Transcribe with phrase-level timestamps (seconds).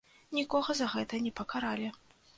[0.37, 1.91] Нікога за гэта не пакаралі.